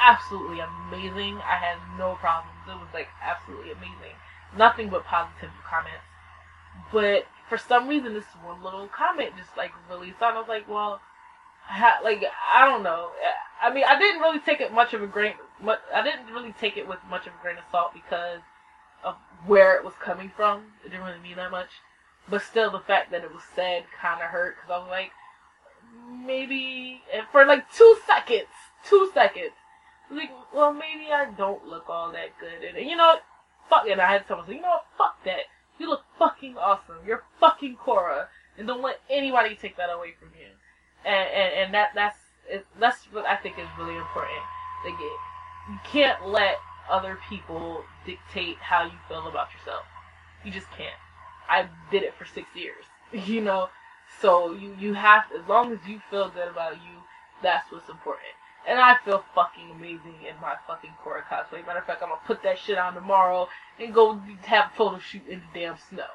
absolutely 0.00 0.60
amazing. 0.60 1.38
I 1.38 1.56
had 1.56 1.78
no 1.98 2.14
problems. 2.14 2.56
It 2.68 2.78
was 2.78 2.88
like 2.94 3.08
absolutely 3.22 3.72
amazing. 3.72 4.16
Nothing 4.56 4.88
but 4.88 5.04
positive 5.04 5.50
comments. 5.68 6.06
But 6.92 7.26
for 7.48 7.58
some 7.58 7.88
reason, 7.88 8.14
this 8.14 8.24
one 8.44 8.62
little 8.62 8.88
comment 8.88 9.32
just 9.36 9.56
like 9.56 9.72
really 9.88 10.12
thought 10.12 10.34
I 10.34 10.38
was 10.38 10.48
like, 10.48 10.68
well, 10.68 11.00
ha- 11.62 12.00
like 12.02 12.24
I 12.52 12.66
don't 12.66 12.82
know. 12.82 13.10
I 13.62 13.72
mean, 13.72 13.84
I 13.88 13.98
didn't 13.98 14.20
really 14.20 14.40
take 14.40 14.60
it 14.60 14.72
much 14.72 14.94
of 14.94 15.02
a 15.02 15.06
grain. 15.06 15.34
Much, 15.62 15.80
I 15.94 16.02
didn't 16.02 16.32
really 16.32 16.54
take 16.60 16.76
it 16.76 16.86
with 16.88 16.98
much 17.08 17.26
of 17.26 17.32
a 17.34 17.42
grain 17.42 17.56
of 17.56 17.64
salt 17.70 17.94
because 17.94 18.40
of 19.04 19.16
where 19.46 19.76
it 19.76 19.84
was 19.84 19.94
coming 20.02 20.30
from. 20.34 20.64
It 20.84 20.90
didn't 20.90 21.04
really 21.04 21.20
mean 21.20 21.36
that 21.36 21.50
much. 21.50 21.70
But 22.28 22.42
still, 22.42 22.70
the 22.70 22.80
fact 22.80 23.12
that 23.12 23.22
it 23.22 23.32
was 23.32 23.42
said 23.54 23.84
kind 24.00 24.20
of 24.20 24.28
hurt 24.28 24.56
because 24.56 24.70
I 24.74 24.78
was 24.78 24.90
like, 24.90 25.12
maybe 26.24 27.02
eh, 27.12 27.22
for 27.30 27.46
like 27.46 27.70
two 27.72 27.96
seconds, 28.06 28.48
two 28.84 29.10
seconds, 29.14 29.52
like, 30.10 30.30
well, 30.52 30.72
maybe 30.72 31.12
I 31.12 31.30
don't 31.36 31.66
look 31.66 31.88
all 31.88 32.12
that 32.12 32.38
good. 32.40 32.62
And, 32.76 32.88
you 32.88 32.96
know, 32.96 33.16
fuck 33.70 33.86
it. 33.86 33.98
I 33.98 34.10
had 34.10 34.26
someone 34.26 34.46
say, 34.46 34.54
you 34.54 34.62
know 34.62 34.78
fuck 34.98 35.22
that. 35.24 35.46
You 35.78 35.88
look 35.88 36.04
fucking 36.18 36.56
awesome. 36.56 36.96
You're 37.06 37.24
fucking 37.40 37.76
Korra, 37.76 38.26
And 38.58 38.66
don't 38.66 38.82
let 38.82 39.00
anybody 39.10 39.54
take 39.54 39.76
that 39.76 39.90
away 39.90 40.14
from 40.18 40.30
you. 40.38 40.48
And, 41.04 41.28
and, 41.28 41.54
and 41.54 41.74
that, 41.74 41.90
that's, 41.94 42.18
it, 42.48 42.66
that's 42.80 43.04
what 43.12 43.26
I 43.26 43.36
think 43.36 43.58
is 43.58 43.68
really 43.78 43.96
important. 43.96 44.40
Like, 44.84 44.94
you 45.68 45.78
can't 45.84 46.28
let 46.28 46.56
other 46.90 47.18
people 47.28 47.84
dictate 48.04 48.56
how 48.58 48.84
you 48.84 48.98
feel 49.08 49.26
about 49.26 49.48
yourself. 49.52 49.84
You 50.44 50.52
just 50.52 50.70
can't. 50.70 50.94
I 51.48 51.68
did 51.90 52.02
it 52.02 52.14
for 52.18 52.24
six 52.24 52.48
years, 52.54 52.84
you 53.28 53.40
know? 53.40 53.68
So 54.20 54.52
you, 54.52 54.74
you 54.78 54.94
have, 54.94 55.24
as 55.38 55.46
long 55.48 55.72
as 55.72 55.78
you 55.86 56.00
feel 56.10 56.30
good 56.30 56.48
about 56.48 56.74
you, 56.74 57.02
that's 57.42 57.70
what's 57.70 57.88
important. 57.88 58.32
And 58.66 58.80
I 58.80 58.96
feel 59.04 59.24
fucking 59.34 59.70
amazing 59.70 60.16
in 60.28 60.34
my 60.40 60.56
fucking 60.66 60.90
Korra 61.04 61.22
cosplay. 61.22 61.64
Matter 61.64 61.78
of 61.78 61.86
fact, 61.86 62.02
I'm 62.02 62.08
gonna 62.08 62.20
put 62.26 62.42
that 62.42 62.58
shit 62.58 62.78
on 62.78 62.94
tomorrow 62.94 63.48
and 63.78 63.94
go 63.94 64.20
have 64.42 64.72
a 64.72 64.76
photo 64.76 64.98
shoot 64.98 65.26
in 65.28 65.40
the 65.40 65.60
damn 65.60 65.76
snow. 65.88 66.10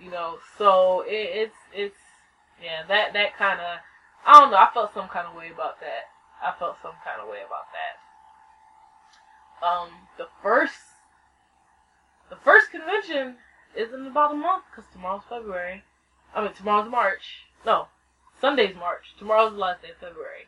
You 0.00 0.10
know, 0.10 0.38
so 0.56 1.02
it, 1.06 1.50
it's 1.50 1.56
it's 1.74 1.98
yeah 2.62 2.86
that 2.86 3.12
that 3.14 3.36
kind 3.36 3.60
of 3.60 3.80
I 4.24 4.40
don't 4.40 4.50
know. 4.50 4.56
I 4.56 4.68
felt 4.72 4.94
some 4.94 5.08
kind 5.08 5.26
of 5.26 5.34
way 5.34 5.50
about 5.52 5.80
that. 5.80 6.10
I 6.42 6.56
felt 6.58 6.76
some 6.80 6.94
kind 7.02 7.20
of 7.20 7.28
way 7.28 7.38
about 7.44 7.66
that. 7.74 9.66
Um, 9.66 9.88
the 10.16 10.28
first 10.42 10.78
the 12.30 12.36
first 12.36 12.70
convention 12.70 13.36
is 13.74 13.92
in 13.92 14.06
about 14.06 14.32
a 14.32 14.36
month 14.36 14.64
because 14.70 14.88
tomorrow's 14.92 15.22
February. 15.28 15.82
I 16.34 16.44
mean 16.44 16.52
tomorrow's 16.52 16.90
March. 16.90 17.46
No, 17.64 17.88
Sunday's 18.40 18.76
March. 18.76 19.14
Tomorrow's 19.18 19.52
the 19.52 19.58
last 19.58 19.82
day 19.82 19.90
of 19.90 19.96
February. 19.96 20.46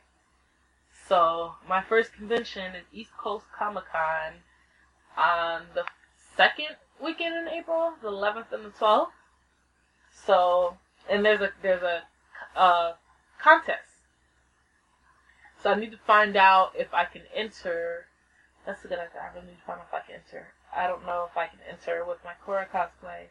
So 1.08 1.54
my 1.66 1.82
first 1.82 2.12
convention 2.12 2.74
is 2.74 2.84
East 2.92 3.16
Coast 3.16 3.46
Comic 3.58 3.84
Con 3.90 4.34
on 5.16 5.62
the 5.74 5.84
second 6.36 6.76
weekend 7.02 7.34
in 7.34 7.48
April, 7.48 7.94
the 8.02 8.10
11th 8.10 8.52
and 8.52 8.66
the 8.66 8.70
12th. 8.70 9.08
So 10.26 10.76
and 11.08 11.24
there's 11.24 11.40
a 11.40 11.50
there's 11.62 11.82
a 11.82 12.02
uh, 12.54 12.92
contest. 13.40 13.88
So 15.62 15.70
I 15.70 15.76
need 15.76 15.92
to 15.92 15.98
find 16.06 16.36
out 16.36 16.72
if 16.76 16.92
I 16.92 17.06
can 17.06 17.22
enter. 17.34 18.06
That's 18.66 18.84
a 18.84 18.88
good 18.88 18.98
idea. 18.98 19.22
I 19.22 19.34
really 19.34 19.46
need 19.48 19.58
to 19.60 19.64
find 19.66 19.80
out 19.80 19.86
if 19.88 19.94
I 19.94 20.06
can 20.06 20.20
enter. 20.26 20.48
I 20.76 20.86
don't 20.86 21.06
know 21.06 21.26
if 21.30 21.36
I 21.38 21.46
can 21.46 21.60
enter 21.68 22.04
with 22.06 22.18
my 22.22 22.32
Korra 22.46 22.68
cosplay 22.68 23.28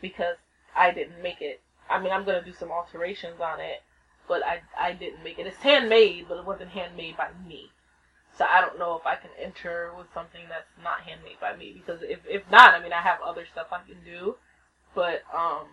because 0.00 0.36
I 0.76 0.90
didn't 0.90 1.22
make 1.22 1.40
it. 1.40 1.60
I 1.88 2.00
mean, 2.00 2.12
I'm 2.12 2.24
gonna 2.24 2.44
do 2.44 2.52
some 2.52 2.72
alterations 2.72 3.40
on 3.40 3.60
it, 3.60 3.82
but 4.30 4.46
I, 4.46 4.62
I 4.78 4.92
didn't 4.92 5.24
make 5.24 5.40
it. 5.40 5.46
It's 5.48 5.56
handmade, 5.56 6.26
but 6.28 6.38
it 6.38 6.46
wasn't 6.46 6.70
handmade 6.70 7.16
by 7.16 7.30
me. 7.48 7.68
So 8.38 8.46
I 8.48 8.60
don't 8.60 8.78
know 8.78 8.94
if 8.96 9.04
I 9.04 9.16
can 9.16 9.30
enter 9.42 9.90
with 9.98 10.06
something 10.14 10.42
that's 10.48 10.70
not 10.84 11.00
handmade 11.00 11.42
by 11.42 11.56
me 11.56 11.74
because 11.74 12.00
if 12.06 12.20
if 12.30 12.48
not, 12.48 12.72
I 12.72 12.80
mean 12.80 12.92
I 12.92 13.02
have 13.02 13.18
other 13.26 13.44
stuff 13.44 13.66
I 13.72 13.82
can 13.82 13.98
do, 14.06 14.36
but 14.94 15.26
um, 15.34 15.66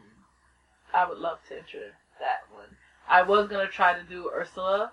I 0.91 1.07
would 1.07 1.19
love 1.19 1.37
to 1.49 1.53
enter 1.53 1.93
that 2.19 2.49
one. 2.51 2.73
I 3.07 3.21
was 3.21 3.47
gonna 3.47 3.69
try 3.69 3.93
to 3.93 4.03
do 4.09 4.31
Ursula. 4.33 4.91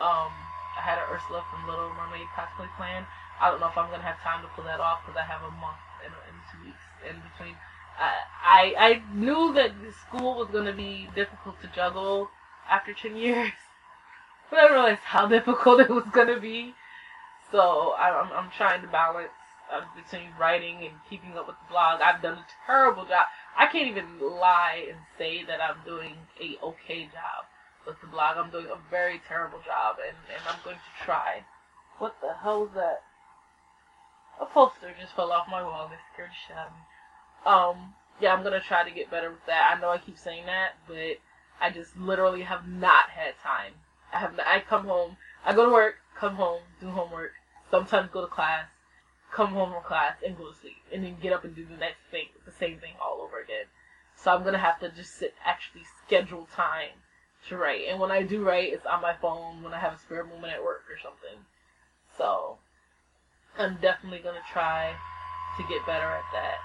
Um, 0.00 0.30
I 0.78 0.80
had 0.86 0.98
an 0.98 1.10
Ursula 1.10 1.42
from 1.50 1.68
Little 1.68 1.90
Mermaid 1.98 2.30
cosplay 2.38 2.70
plan. 2.78 3.04
I 3.42 3.50
don't 3.50 3.58
know 3.58 3.66
if 3.66 3.76
I'm 3.76 3.90
gonna 3.90 4.06
have 4.06 4.22
time 4.22 4.40
to 4.42 4.48
pull 4.54 4.64
that 4.70 4.78
off 4.78 5.00
because 5.04 5.18
I 5.18 5.26
have 5.26 5.42
a 5.42 5.50
month 5.58 5.82
and, 6.06 6.14
and 6.30 6.38
two 6.54 6.70
weeks 6.70 6.84
in 7.10 7.18
between. 7.26 7.56
I, 7.98 8.14
I 8.38 8.62
I 8.78 9.02
knew 9.12 9.52
that 9.54 9.72
school 10.06 10.38
was 10.38 10.48
gonna 10.52 10.72
be 10.72 11.10
difficult 11.16 11.60
to 11.62 11.66
juggle 11.74 12.30
after 12.70 12.92
10 12.94 13.16
years. 13.16 13.52
But 14.50 14.58
I 14.60 14.72
realized 14.72 15.00
how 15.00 15.26
difficult 15.38 15.80
it 15.80 15.88
was 15.88 16.04
going 16.12 16.28
to 16.28 16.38
be. 16.38 16.74
So 17.50 17.94
I'm, 17.98 18.30
I'm 18.30 18.50
trying 18.56 18.82
to 18.82 18.88
balance 18.88 19.32
uh, 19.72 19.80
between 19.96 20.30
writing 20.38 20.84
and 20.84 20.92
keeping 21.08 21.36
up 21.36 21.46
with 21.46 21.56
the 21.56 21.72
blog. 21.72 22.00
I've 22.02 22.22
done 22.22 22.38
a 22.38 22.46
terrible 22.66 23.04
job. 23.04 23.26
I 23.56 23.66
can't 23.66 23.88
even 23.88 24.20
lie 24.20 24.86
and 24.88 24.98
say 25.16 25.44
that 25.44 25.60
I'm 25.60 25.82
doing 25.84 26.14
a 26.40 26.58
okay 26.62 27.04
job 27.04 27.48
with 27.86 28.00
the 28.00 28.06
blog. 28.06 28.36
I'm 28.36 28.50
doing 28.50 28.66
a 28.66 28.78
very 28.90 29.20
terrible 29.26 29.60
job, 29.64 29.96
and, 30.06 30.16
and 30.28 30.42
I'm 30.46 30.60
going 30.62 30.76
to 30.76 31.04
try. 31.04 31.44
What 31.98 32.16
the 32.20 32.34
hell 32.42 32.68
that? 32.74 33.02
A 34.40 34.46
poster 34.46 34.92
just 35.00 35.14
fell 35.14 35.32
off 35.32 35.46
my 35.50 35.62
wall. 35.62 35.90
It 35.92 35.98
scared 36.12 36.30
the 36.30 36.34
shit 36.46 36.56
out 36.56 36.66
of 36.66 36.74
me. 36.74 36.84
Um, 37.46 37.94
yeah, 38.20 38.34
I'm 38.34 38.42
gonna 38.42 38.60
try 38.60 38.82
to 38.82 38.94
get 38.94 39.10
better 39.10 39.30
with 39.30 39.46
that. 39.46 39.74
I 39.74 39.80
know 39.80 39.90
I 39.90 39.98
keep 39.98 40.18
saying 40.18 40.46
that, 40.46 40.72
but 40.88 41.18
I 41.60 41.70
just 41.70 41.96
literally 41.96 42.42
have 42.42 42.68
not 42.68 43.10
had 43.10 43.34
time. 43.42 43.72
I 44.12 44.18
have. 44.18 44.38
I 44.44 44.60
come 44.60 44.84
home. 44.86 45.16
I 45.44 45.52
go 45.54 45.66
to 45.66 45.72
work, 45.72 45.96
come 46.18 46.34
home, 46.36 46.62
do 46.80 46.88
homework. 46.88 47.32
Sometimes 47.70 48.10
go 48.10 48.20
to 48.20 48.26
class, 48.26 48.66
come 49.32 49.48
home 49.48 49.72
from 49.72 49.82
class, 49.82 50.16
and 50.24 50.36
go 50.36 50.50
to 50.50 50.56
sleep, 50.58 50.76
and 50.92 51.04
then 51.04 51.16
get 51.20 51.32
up 51.32 51.44
and 51.44 51.54
do 51.54 51.64
the 51.64 51.76
next 51.76 52.00
thing, 52.10 52.26
the 52.46 52.52
same 52.52 52.78
thing 52.78 52.92
all 53.02 53.20
over 53.20 53.40
again. 53.40 53.66
So 54.16 54.34
I'm 54.34 54.44
gonna 54.44 54.58
have 54.58 54.78
to 54.80 54.90
just 54.90 55.16
sit, 55.16 55.34
actually 55.44 55.82
schedule 56.06 56.48
time 56.54 56.90
to 57.48 57.56
write. 57.56 57.82
And 57.88 57.98
when 58.00 58.10
I 58.10 58.22
do 58.22 58.44
write, 58.44 58.72
it's 58.72 58.86
on 58.86 59.02
my 59.02 59.14
phone 59.14 59.62
when 59.62 59.74
I 59.74 59.78
have 59.78 59.94
a 59.94 59.98
spare 59.98 60.24
moment 60.24 60.52
at 60.52 60.64
work 60.64 60.82
or 60.88 60.98
something. 61.02 61.44
So 62.16 62.58
I'm 63.58 63.78
definitely 63.80 64.20
gonna 64.20 64.44
try 64.52 64.94
to 65.56 65.62
get 65.62 65.86
better 65.86 66.06
at 66.06 66.24
that. 66.32 66.58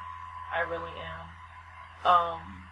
I 0.55 0.62
really 0.62 0.91
am. 0.91 2.10
Um, 2.12 2.68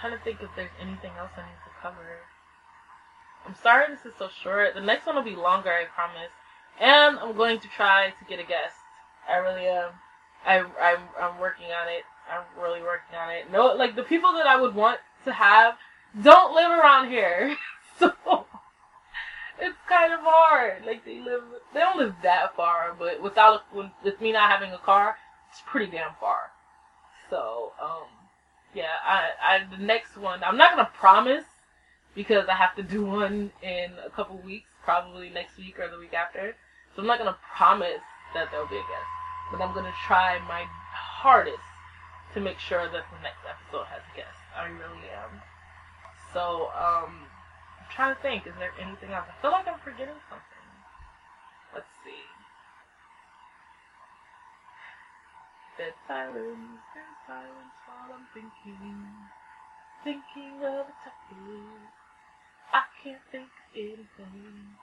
trying 0.00 0.16
to 0.16 0.24
think 0.24 0.38
if 0.40 0.50
there's 0.56 0.70
anything 0.80 1.12
else 1.18 1.30
I 1.36 1.42
need 1.42 1.60
to 1.64 1.72
cover. 1.82 2.24
I'm 3.46 3.54
sorry 3.62 3.86
this 3.94 4.04
is 4.04 4.18
so 4.18 4.28
short. 4.42 4.74
The 4.74 4.80
next 4.80 5.06
one 5.06 5.16
will 5.16 5.22
be 5.22 5.36
longer, 5.36 5.70
I 5.70 5.84
promise. 5.84 6.32
And 6.80 7.18
I'm 7.18 7.36
going 7.36 7.60
to 7.60 7.68
try 7.68 8.10
to 8.10 8.24
get 8.28 8.38
a 8.38 8.44
guest. 8.44 8.76
I 9.28 9.36
really 9.36 9.66
am. 9.66 9.90
I, 10.46 10.58
I'm, 10.58 11.00
I'm 11.20 11.38
working 11.38 11.66
on 11.66 11.88
it. 11.88 12.04
I'm 12.30 12.62
really 12.62 12.80
working 12.80 13.16
on 13.16 13.30
it. 13.30 13.50
No, 13.50 13.74
like 13.74 13.96
the 13.96 14.02
people 14.02 14.32
that 14.34 14.46
I 14.46 14.56
would 14.56 14.74
want 14.74 15.00
to 15.24 15.32
have 15.32 15.74
don't 16.22 16.54
live 16.54 16.70
around 16.70 17.10
here, 17.10 17.56
so 17.98 18.12
it's 19.60 19.76
kind 19.88 20.12
of 20.12 20.20
hard. 20.22 20.84
Like 20.86 21.04
they 21.04 21.20
live, 21.20 21.42
they 21.74 21.80
don't 21.80 21.98
live 21.98 22.14
that 22.22 22.56
far, 22.56 22.94
but 22.98 23.22
without 23.22 23.62
with 23.74 24.20
me 24.20 24.32
not 24.32 24.50
having 24.50 24.72
a 24.72 24.78
car, 24.78 25.16
it's 25.50 25.62
pretty 25.66 25.90
damn 25.90 26.14
far. 26.18 26.50
So, 27.28 27.72
um, 27.82 28.19
yeah, 28.74 28.94
I, 29.04 29.30
I 29.42 29.76
the 29.76 29.82
next 29.82 30.16
one 30.16 30.42
I'm 30.44 30.56
not 30.56 30.70
gonna 30.70 30.90
promise 30.94 31.44
because 32.14 32.48
I 32.48 32.54
have 32.54 32.74
to 32.76 32.82
do 32.82 33.04
one 33.20 33.50
in 33.62 33.92
a 34.04 34.10
couple 34.10 34.36
weeks, 34.38 34.70
probably 34.84 35.30
next 35.30 35.56
week 35.58 35.78
or 35.78 35.88
the 35.88 35.98
week 35.98 36.14
after. 36.14 36.54
So 36.94 37.02
I'm 37.02 37.08
not 37.08 37.18
gonna 37.18 37.38
promise 37.56 38.02
that 38.34 38.50
there'll 38.50 38.66
be 38.66 38.76
a 38.76 38.80
guest, 38.80 39.10
but 39.50 39.60
I'm 39.60 39.74
gonna 39.74 39.94
try 40.06 40.38
my 40.48 40.66
hardest 40.92 41.58
to 42.34 42.40
make 42.40 42.58
sure 42.58 42.84
that 42.84 43.04
the 43.10 43.22
next 43.22 43.42
episode 43.48 43.86
has 43.86 44.02
a 44.12 44.16
guest. 44.16 44.38
I 44.56 44.66
really 44.66 45.10
am. 45.14 45.42
So 46.32 46.70
um, 46.78 47.26
I'm 47.78 47.90
trying 47.90 48.14
to 48.14 48.20
think. 48.22 48.46
Is 48.46 48.54
there 48.58 48.72
anything 48.80 49.10
else? 49.10 49.26
I 49.26 49.34
feel 49.42 49.50
like 49.50 49.66
I'm 49.66 49.78
forgetting 49.82 50.18
something. 50.30 50.66
Let's 51.74 51.90
see. 52.04 52.39
Dead 55.80 55.94
silence, 56.06 56.76
dead 56.92 57.14
silence 57.26 57.76
while 57.86 58.14
I'm 58.14 58.26
thinking, 58.34 59.00
thinking 60.04 60.58
of 60.58 60.84
a 60.84 60.94
topic. 61.00 61.88
I 62.70 62.82
can't 63.02 63.22
think 63.32 63.44
of 63.46 63.74
anything, 63.74 64.76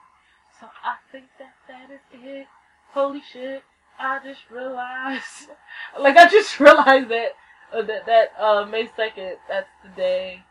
so 0.60 0.66
I 0.84 0.96
think 1.12 1.26
that 1.38 1.54
that 1.68 1.94
is 1.94 2.02
it. 2.12 2.48
Holy 2.94 3.22
shit! 3.32 3.62
I 4.00 4.18
just 4.24 4.50
realized, 4.50 5.52
like 6.00 6.18
I 6.18 6.28
just 6.28 6.60
realized 6.60 7.10
that 7.10 7.34
uh, 7.72 7.84
that 7.84 8.08
that 8.08 8.34
uh, 8.40 8.66
May 8.66 8.90
second. 8.96 9.36
That's 9.48 9.70
the 9.84 9.90
day 9.90 10.42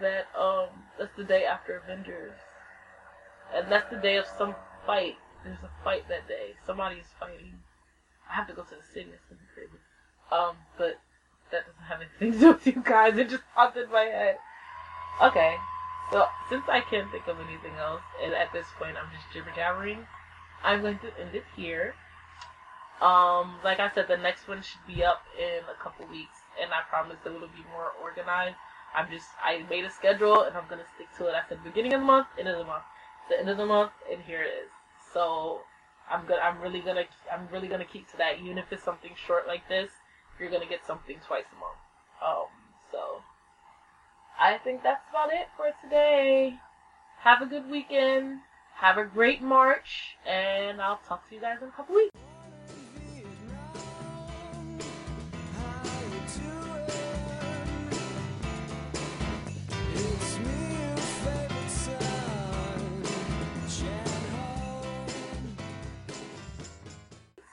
that 0.00 0.26
um 0.36 0.70
that's 0.98 1.14
the 1.16 1.22
day 1.22 1.44
after 1.44 1.76
Avengers, 1.76 2.34
and 3.54 3.70
that's 3.70 3.88
the 3.88 3.98
day 3.98 4.16
of 4.16 4.26
some 4.36 4.56
fight. 4.84 5.14
There's 5.44 5.62
a 5.62 5.70
fight 5.84 6.08
that 6.08 6.26
day. 6.26 6.54
Somebody's 6.66 7.06
fighting. 7.20 7.60
I 8.30 8.34
have 8.34 8.46
to 8.48 8.54
go 8.54 8.62
to 8.62 8.74
the 8.74 8.86
city. 8.94 9.10
Be 9.30 9.36
crazy. 9.54 9.78
Um, 10.30 10.56
but 10.78 11.00
that 11.50 11.66
doesn't 11.66 11.88
have 11.88 12.00
anything 12.00 12.32
to 12.38 12.38
do 12.38 12.52
with 12.52 12.66
you 12.66 12.82
guys. 12.84 13.18
It 13.18 13.28
just 13.28 13.42
popped 13.54 13.76
in 13.76 13.90
my 13.90 14.02
head. 14.02 14.38
Okay, 15.22 15.56
so 16.10 16.26
since 16.48 16.64
I 16.68 16.80
can't 16.80 17.10
think 17.10 17.26
of 17.26 17.38
anything 17.40 17.74
else, 17.78 18.02
and 18.24 18.32
at 18.32 18.52
this 18.52 18.66
point 18.78 18.96
I'm 18.96 19.10
just 19.12 19.30
jibber 19.32 19.52
jabbering, 19.54 20.06
I'm 20.64 20.80
going 20.80 20.98
to 21.00 21.10
end 21.20 21.34
it 21.34 21.44
here. 21.56 21.94
Um, 23.02 23.56
like 23.64 23.80
I 23.80 23.90
said, 23.94 24.08
the 24.08 24.16
next 24.16 24.46
one 24.46 24.62
should 24.62 24.84
be 24.86 25.02
up 25.02 25.24
in 25.38 25.64
a 25.64 25.82
couple 25.82 26.06
weeks, 26.06 26.36
and 26.60 26.70
I 26.72 26.80
promise 26.88 27.16
it'll 27.24 27.40
be 27.40 27.64
more 27.72 27.92
organized. 28.00 28.56
I'm 28.94 29.10
just 29.10 29.28
I 29.42 29.64
made 29.70 29.84
a 29.84 29.90
schedule 29.90 30.42
and 30.42 30.56
I'm 30.56 30.64
gonna 30.68 30.88
stick 30.94 31.06
to 31.18 31.26
it. 31.26 31.34
I 31.34 31.48
said 31.48 31.62
beginning 31.62 31.94
of 31.94 32.00
the 32.00 32.06
month, 32.06 32.26
end 32.38 32.48
of 32.48 32.58
the 32.58 32.64
month, 32.64 32.82
the 33.28 33.38
end 33.38 33.48
of 33.48 33.56
the 33.56 33.66
month, 33.66 33.92
and 34.10 34.20
here 34.22 34.42
it 34.42 34.52
is. 34.66 34.70
So 35.12 35.60
I'm 36.08 36.26
gonna 36.26 36.40
I'm 36.40 36.60
really 36.60 36.80
gonna 36.80 37.04
I'm 37.32 37.48
really 37.52 37.68
gonna 37.68 37.84
keep 37.84 38.10
to 38.12 38.16
that. 38.18 38.38
Even 38.40 38.58
if 38.58 38.72
it's 38.72 38.84
something 38.84 39.12
short 39.26 39.46
like 39.46 39.68
this, 39.68 39.90
you're 40.38 40.50
gonna 40.50 40.66
get 40.66 40.86
something 40.86 41.16
twice 41.26 41.44
a 41.52 41.58
month. 41.58 41.78
Um, 42.24 42.48
so 42.90 43.22
I 44.38 44.58
think 44.58 44.82
that's 44.82 45.04
about 45.10 45.32
it 45.32 45.48
for 45.56 45.70
today. 45.82 46.54
Have 47.18 47.42
a 47.42 47.46
good 47.46 47.68
weekend. 47.70 48.40
Have 48.76 48.96
a 48.96 49.04
great 49.04 49.42
March, 49.42 50.16
and 50.26 50.80
I'll 50.80 51.00
talk 51.06 51.28
to 51.28 51.34
you 51.34 51.40
guys 51.40 51.58
in 51.60 51.68
a 51.68 51.72
couple 51.72 51.96
weeks. 51.96 52.19